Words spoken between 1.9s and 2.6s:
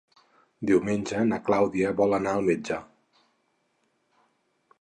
vol anar al